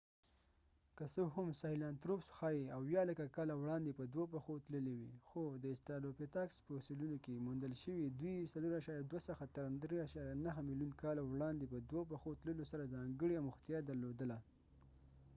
[0.97, 5.41] که څه هم ساهیلانتروپس ښايي 70 لکه کاله وړاندې په دوو پښو تللي وي خو
[5.63, 11.77] د استرالوپیتاکس فوسیلونو کې موندل شوي دوی 4.2 څخه تر 3.9 ملیون کاله وړاندې په
[11.89, 14.37] دوه پښو تللو سره ځانګړې اموختیا درلودله